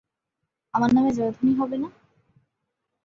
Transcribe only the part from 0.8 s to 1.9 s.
নামে জয়ধ্বনি হবে না?